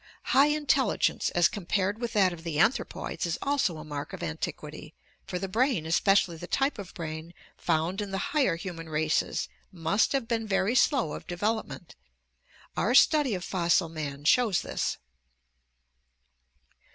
[0.33, 4.95] High intelligence as compared with that of the anthropoids is also a mark of antiquity,
[5.27, 10.13] for the brain, especially the type of brain found in the higher human races, must
[10.13, 11.91] have been very slow of de velopment.
[12.75, 14.97] Our study of fossil man shows this.